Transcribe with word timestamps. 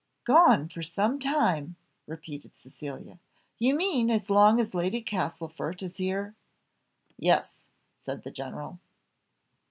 "Gone 0.23 0.67
for 0.67 0.81
some 0.81 1.19
time!" 1.19 1.75
repeated 2.07 2.55
Cecilia, 2.55 3.19
"you 3.59 3.75
mean 3.75 4.09
as 4.09 4.31
long 4.31 4.59
as 4.59 4.73
Lady 4.73 4.99
Castlefort 4.99 5.83
is 5.83 5.97
here." 5.97 6.33
"Yes," 7.19 7.65
said 7.99 8.23
the 8.23 8.31
general. 8.31 8.79